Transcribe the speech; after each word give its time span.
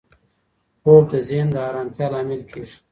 خوب 0.81 1.03
د 1.13 1.15
ذهن 1.29 1.47
د 1.55 1.57
ارامتیا 1.69 2.07
لامل 2.13 2.41
کېږي. 2.51 2.77